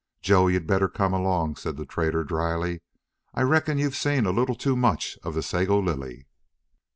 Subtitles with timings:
[0.23, 2.81] "Joe, you'd better come along," said the trader, dryly.
[3.35, 6.25] "I reckon you've seen a little too much of the Sago Lily."